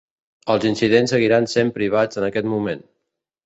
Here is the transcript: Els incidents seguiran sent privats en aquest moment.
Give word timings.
Els 0.53 0.65
incidents 0.69 1.13
seguiran 1.15 1.47
sent 1.53 1.71
privats 1.77 2.23
en 2.23 2.29
aquest 2.33 2.53
moment. 2.59 2.87